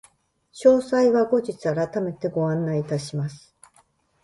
[0.51, 3.55] 詳細は後日改めてご案内いたします。